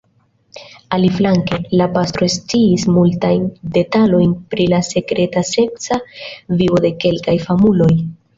Aliflanke, 0.95 1.59
la 1.81 1.87
pastro 1.97 2.29
sciis 2.35 2.85
multajn 2.95 3.43
detalojn 3.75 4.33
pri 4.55 4.67
la 4.73 4.81
sekreta 4.89 5.45
seksa 5.51 6.01
vivo 6.63 6.83
de 6.89 6.93
kelkaj 7.07 7.39
famuloj. 7.47 7.93